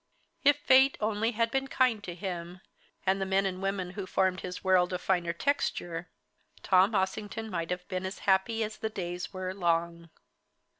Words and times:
If 0.43 0.57
fate 0.57 0.97
only 0.99 1.33
had 1.33 1.51
been 1.51 1.67
kind 1.67 2.03
to 2.05 2.15
him, 2.15 2.61
and 3.05 3.21
the 3.21 3.25
men 3.27 3.45
and 3.45 3.61
women 3.61 3.91
who 3.91 4.07
formed 4.07 4.39
his 4.41 4.63
world 4.63 4.91
of 4.93 4.99
finer 5.01 5.31
texture, 5.31 6.09
Tom 6.63 6.95
Ossington 6.95 7.51
might 7.51 7.69
have 7.69 7.87
been 7.87 8.07
as 8.07 8.17
happy 8.25 8.63
as 8.63 8.77
the 8.77 8.89
days 8.89 9.31
were 9.31 9.53
long. 9.53 10.09